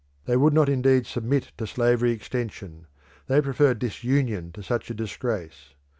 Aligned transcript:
They 0.25 0.35
would 0.35 0.51
not 0.51 0.67
indeed 0.67 1.05
submit 1.05 1.51
to 1.59 1.67
slavery 1.67 2.09
extension; 2.09 2.87
they 3.27 3.39
preferred 3.39 3.77
disunion 3.77 4.51
to 4.53 4.63
such 4.63 4.89
a 4.89 4.95
disgrace. 4.95 5.75